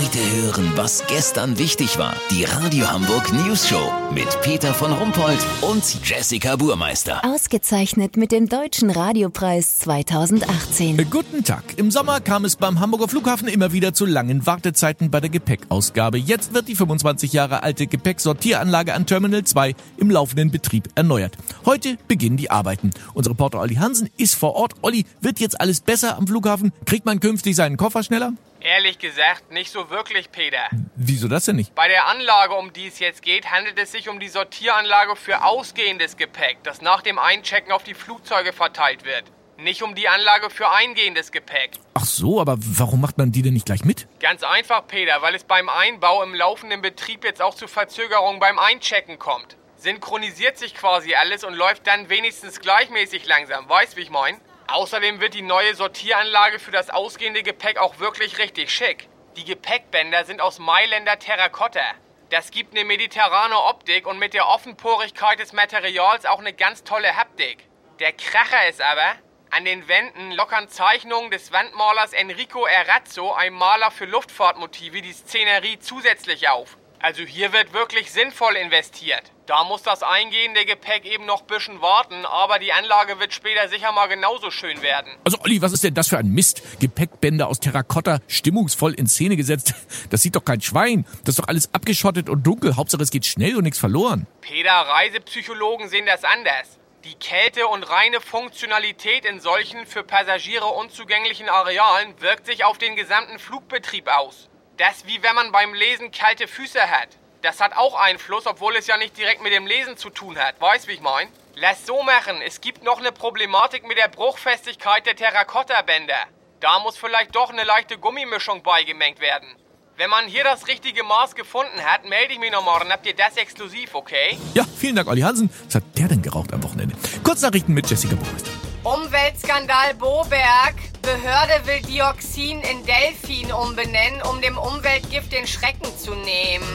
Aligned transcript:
Heute 0.00 0.18
hören, 0.42 0.72
was 0.76 1.04
gestern 1.08 1.58
wichtig 1.58 1.98
war. 1.98 2.14
Die 2.30 2.44
Radio 2.44 2.90
Hamburg 2.90 3.34
News 3.34 3.68
Show 3.68 3.92
mit 4.14 4.40
Peter 4.40 4.72
von 4.72 4.92
Rumpold 4.92 5.38
und 5.60 5.84
Jessica 6.02 6.56
Burmeister. 6.56 7.22
Ausgezeichnet 7.22 8.16
mit 8.16 8.32
dem 8.32 8.48
Deutschen 8.48 8.88
Radiopreis 8.88 9.78
2018. 9.80 10.98
Äh, 10.98 11.04
Guten 11.04 11.44
Tag. 11.44 11.64
Im 11.76 11.90
Sommer 11.90 12.20
kam 12.22 12.46
es 12.46 12.56
beim 12.56 12.80
Hamburger 12.80 13.08
Flughafen 13.08 13.46
immer 13.46 13.74
wieder 13.74 13.92
zu 13.92 14.06
langen 14.06 14.46
Wartezeiten 14.46 15.10
bei 15.10 15.20
der 15.20 15.28
Gepäckausgabe. 15.28 16.16
Jetzt 16.16 16.54
wird 16.54 16.68
die 16.68 16.76
25 16.76 17.34
Jahre 17.34 17.62
alte 17.62 17.86
Gepäcksortieranlage 17.86 18.94
an 18.94 19.04
Terminal 19.04 19.44
2 19.44 19.74
im 19.98 20.10
laufenden 20.10 20.50
Betrieb 20.50 20.88
erneuert. 20.94 21.36
Heute 21.66 21.98
beginnen 22.08 22.38
die 22.38 22.50
Arbeiten. 22.50 22.90
Unser 23.12 23.32
Reporter 23.32 23.60
Olli 23.60 23.74
Hansen 23.74 24.08
ist 24.16 24.34
vor 24.34 24.54
Ort. 24.54 24.76
Olli, 24.80 25.04
wird 25.20 25.40
jetzt 25.40 25.60
alles 25.60 25.80
besser 25.80 26.16
am 26.16 26.26
Flughafen? 26.26 26.72
Kriegt 26.86 27.04
man 27.04 27.20
künftig 27.20 27.54
seinen 27.54 27.76
Koffer 27.76 28.02
schneller? 28.02 28.32
Ehrlich 28.62 28.98
gesagt, 28.98 29.50
nicht 29.50 29.72
so 29.72 29.88
wirklich, 29.88 30.30
Peter. 30.30 30.68
Wieso 30.94 31.28
das 31.28 31.46
denn 31.46 31.56
nicht? 31.56 31.74
Bei 31.74 31.88
der 31.88 32.06
Anlage, 32.08 32.54
um 32.54 32.74
die 32.74 32.88
es 32.88 32.98
jetzt 32.98 33.22
geht, 33.22 33.50
handelt 33.50 33.78
es 33.78 33.90
sich 33.90 34.10
um 34.10 34.20
die 34.20 34.28
Sortieranlage 34.28 35.16
für 35.16 35.42
ausgehendes 35.44 36.18
Gepäck, 36.18 36.58
das 36.62 36.82
nach 36.82 37.00
dem 37.00 37.18
Einchecken 37.18 37.72
auf 37.72 37.84
die 37.84 37.94
Flugzeuge 37.94 38.52
verteilt 38.52 39.04
wird. 39.06 39.24
Nicht 39.56 39.82
um 39.82 39.94
die 39.94 40.08
Anlage 40.08 40.50
für 40.50 40.70
eingehendes 40.70 41.32
Gepäck. 41.32 41.70
Ach 41.94 42.04
so, 42.04 42.38
aber 42.38 42.56
warum 42.58 43.00
macht 43.00 43.16
man 43.16 43.32
die 43.32 43.40
denn 43.40 43.54
nicht 43.54 43.64
gleich 43.64 43.84
mit? 43.84 44.06
Ganz 44.20 44.42
einfach, 44.42 44.86
Peter, 44.86 45.22
weil 45.22 45.34
es 45.34 45.44
beim 45.44 45.70
Einbau 45.70 46.22
im 46.22 46.34
laufenden 46.34 46.82
Betrieb 46.82 47.24
jetzt 47.24 47.40
auch 47.40 47.54
zu 47.54 47.66
Verzögerungen 47.66 48.40
beim 48.40 48.58
Einchecken 48.58 49.18
kommt. 49.18 49.56
Synchronisiert 49.76 50.58
sich 50.58 50.74
quasi 50.74 51.14
alles 51.14 51.44
und 51.44 51.54
läuft 51.54 51.86
dann 51.86 52.10
wenigstens 52.10 52.60
gleichmäßig 52.60 53.26
langsam. 53.26 53.66
Weißt, 53.70 53.96
wie 53.96 54.02
ich 54.02 54.10
mein? 54.10 54.38
Außerdem 54.72 55.20
wird 55.20 55.34
die 55.34 55.42
neue 55.42 55.74
Sortieranlage 55.74 56.60
für 56.60 56.70
das 56.70 56.90
ausgehende 56.90 57.42
Gepäck 57.42 57.78
auch 57.78 57.98
wirklich 57.98 58.38
richtig 58.38 58.70
schick. 58.70 59.08
Die 59.36 59.44
Gepäckbänder 59.44 60.24
sind 60.24 60.40
aus 60.40 60.60
Mailänder 60.60 61.18
Terrakotta. 61.18 61.82
Das 62.30 62.52
gibt 62.52 62.76
eine 62.76 62.84
mediterrane 62.84 63.58
Optik 63.58 64.06
und 64.06 64.20
mit 64.20 64.32
der 64.32 64.46
Offenporigkeit 64.46 65.40
des 65.40 65.52
Materials 65.52 66.24
auch 66.24 66.38
eine 66.38 66.52
ganz 66.52 66.84
tolle 66.84 67.16
Haptik. 67.16 67.66
Der 67.98 68.12
Kracher 68.12 68.68
ist 68.68 68.80
aber, 68.80 69.16
an 69.50 69.64
den 69.64 69.88
Wänden 69.88 70.30
lockern 70.30 70.68
Zeichnungen 70.68 71.32
des 71.32 71.50
Wandmalers 71.50 72.12
Enrico 72.12 72.64
Errazzo, 72.64 73.32
ein 73.32 73.52
Maler 73.52 73.90
für 73.90 74.04
Luftfahrtmotive, 74.04 75.02
die 75.02 75.12
Szenerie 75.12 75.80
zusätzlich 75.80 76.48
auf. 76.48 76.78
Also 77.02 77.22
hier 77.22 77.54
wird 77.54 77.72
wirklich 77.72 78.12
sinnvoll 78.12 78.56
investiert. 78.56 79.22
Da 79.46 79.64
muss 79.64 79.82
das 79.82 80.02
eingehende 80.02 80.66
Gepäck 80.66 81.06
eben 81.06 81.24
noch 81.24 81.40
ein 81.40 81.46
bisschen 81.46 81.80
warten, 81.80 82.26
aber 82.26 82.58
die 82.58 82.74
Anlage 82.74 83.18
wird 83.18 83.32
später 83.32 83.68
sicher 83.70 83.90
mal 83.92 84.06
genauso 84.06 84.50
schön 84.50 84.82
werden. 84.82 85.10
Also 85.24 85.38
Olli, 85.42 85.62
was 85.62 85.72
ist 85.72 85.82
denn 85.82 85.94
das 85.94 86.08
für 86.08 86.18
ein 86.18 86.28
Mist? 86.28 86.62
Gepäckbänder 86.78 87.48
aus 87.48 87.58
Terrakotta, 87.58 88.18
stimmungsvoll 88.28 88.92
in 88.92 89.06
Szene 89.06 89.36
gesetzt. 89.36 89.74
Das 90.10 90.20
sieht 90.22 90.36
doch 90.36 90.44
kein 90.44 90.60
Schwein. 90.60 91.06
Das 91.24 91.30
ist 91.30 91.38
doch 91.38 91.48
alles 91.48 91.72
abgeschottet 91.72 92.28
und 92.28 92.42
dunkel. 92.46 92.76
Hauptsache 92.76 93.02
es 93.02 93.10
geht 93.10 93.24
schnell 93.24 93.56
und 93.56 93.64
nichts 93.64 93.78
verloren. 93.78 94.26
Peter, 94.42 94.70
Reisepsychologen 94.70 95.88
sehen 95.88 96.04
das 96.04 96.22
anders. 96.22 96.78
Die 97.04 97.14
Kälte 97.14 97.66
und 97.66 97.88
reine 97.88 98.20
Funktionalität 98.20 99.24
in 99.24 99.40
solchen 99.40 99.86
für 99.86 100.02
Passagiere 100.02 100.66
unzugänglichen 100.66 101.48
Arealen 101.48 102.20
wirkt 102.20 102.44
sich 102.44 102.64
auf 102.64 102.76
den 102.76 102.94
gesamten 102.94 103.38
Flugbetrieb 103.38 104.06
aus. 104.06 104.50
Das 104.80 105.04
wie 105.04 105.22
wenn 105.22 105.34
man 105.34 105.52
beim 105.52 105.74
Lesen 105.74 106.10
kalte 106.10 106.48
Füße 106.48 106.80
hat. 106.80 107.08
Das 107.42 107.60
hat 107.60 107.76
auch 107.76 108.00
Einfluss, 108.00 108.46
obwohl 108.46 108.74
es 108.76 108.86
ja 108.86 108.96
nicht 108.96 109.14
direkt 109.14 109.42
mit 109.42 109.52
dem 109.52 109.66
Lesen 109.66 109.98
zu 109.98 110.08
tun 110.08 110.38
hat. 110.38 110.58
Weißt 110.58 110.88
wie 110.88 110.92
ich 110.92 111.02
mein? 111.02 111.28
Lass 111.54 111.84
so 111.84 112.02
machen. 112.02 112.40
Es 112.40 112.62
gibt 112.62 112.82
noch 112.82 112.98
eine 112.98 113.12
Problematik 113.12 113.86
mit 113.86 113.98
der 113.98 114.08
Bruchfestigkeit 114.08 115.04
der 115.04 115.16
Terrakotta-Bänder. 115.16 116.16
Da 116.60 116.78
muss 116.78 116.96
vielleicht 116.96 117.36
doch 117.36 117.50
eine 117.50 117.64
leichte 117.64 117.98
Gummimischung 117.98 118.62
beigemengt 118.62 119.20
werden. 119.20 119.54
Wenn 119.98 120.08
man 120.08 120.24
hier 120.24 120.44
das 120.44 120.66
richtige 120.66 121.04
Maß 121.04 121.34
gefunden 121.34 121.84
hat, 121.84 122.06
melde 122.06 122.32
ich 122.32 122.38
mich 122.38 122.50
noch 122.50 122.64
morgen. 122.64 122.90
Habt 122.90 123.04
ihr 123.04 123.14
das 123.14 123.36
exklusiv, 123.36 123.94
okay? 123.94 124.38
Ja, 124.54 124.64
vielen 124.64 124.96
Dank, 124.96 125.08
Olli 125.08 125.20
Hansen. 125.20 125.50
Was 125.66 125.74
hat 125.74 125.84
der 125.98 126.08
denn 126.08 126.22
geraucht 126.22 126.54
am 126.54 126.62
Wochenende? 126.62 126.96
Kurznachrichten 127.22 127.74
mit 127.74 127.90
Jessica 127.90 128.14
Burmeister. 128.14 128.50
Umweltskandal 128.84 129.92
Boberg. 129.92 130.89
Behörde 131.02 131.66
will 131.66 131.80
Dioxin 131.82 132.60
in 132.60 132.84
Delfin 132.84 133.52
umbenennen, 133.52 134.22
um 134.22 134.40
dem 134.40 134.58
Umweltgift 134.58 135.32
den 135.32 135.46
Schrecken 135.46 135.96
zu 135.96 136.14
nehmen. 136.14 136.66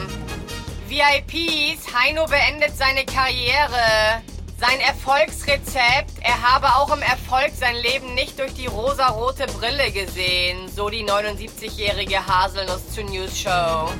VIPs, 0.88 1.94
Heino 1.94 2.26
beendet 2.26 2.76
seine 2.76 3.04
Karriere. 3.04 4.22
Sein 4.58 4.80
Erfolgsrezept, 4.80 6.12
er 6.22 6.42
habe 6.42 6.66
auch 6.76 6.94
im 6.94 7.02
Erfolg 7.02 7.52
sein 7.54 7.76
Leben 7.76 8.14
nicht 8.14 8.38
durch 8.38 8.54
die 8.54 8.66
rosarote 8.66 9.46
Brille 9.46 9.90
gesehen, 9.92 10.68
so 10.74 10.88
die 10.88 11.04
79-jährige 11.04 12.26
Haselnuss 12.26 12.90
zur 12.94 13.04
News 13.04 13.38
Show. 13.38 13.90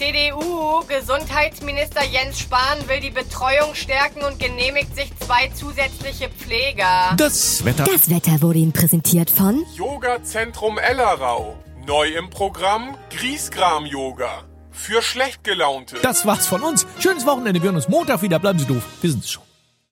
CDU, 0.00 0.82
Gesundheitsminister 0.88 2.02
Jens 2.02 2.38
Spahn 2.38 2.88
will 2.88 3.00
die 3.00 3.10
Betreuung 3.10 3.74
stärken 3.74 4.22
und 4.24 4.38
genehmigt 4.40 4.96
sich 4.96 5.12
zwei 5.18 5.48
zusätzliche 5.48 6.30
Pfleger. 6.30 7.14
Das 7.18 7.62
Wetter. 7.66 7.84
Das 7.84 8.08
Wetter 8.08 8.40
wurde 8.40 8.60
Ihnen 8.60 8.72
präsentiert 8.72 9.28
von 9.28 9.62
Yoga-Zentrum 9.76 10.78
Ellerau. 10.78 11.54
Neu 11.86 12.14
im 12.16 12.30
Programm 12.30 12.96
Griesgram-Yoga. 13.10 14.44
Für 14.70 15.02
schlecht 15.02 15.44
gelaunte. 15.44 15.96
Das 16.00 16.24
war's 16.24 16.46
von 16.46 16.62
uns. 16.62 16.86
Schönes 16.98 17.26
Wochenende. 17.26 17.60
Wir 17.60 17.66
hören 17.66 17.76
uns 17.76 17.90
Montag 17.90 18.22
wieder. 18.22 18.38
Bleiben 18.38 18.58
Sie 18.58 18.64
doof. 18.64 18.82
Wir 19.02 19.10
sind's 19.10 19.30
schon. 19.30 19.49